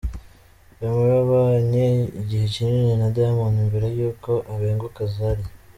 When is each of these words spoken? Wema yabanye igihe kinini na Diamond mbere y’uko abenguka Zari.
Wema 0.81 1.05
yabanye 1.15 1.85
igihe 2.21 2.45
kinini 2.53 2.93
na 3.01 3.07
Diamond 3.15 3.55
mbere 3.69 3.87
y’uko 3.97 4.31
abenguka 4.53 5.01
Zari. 5.15 5.45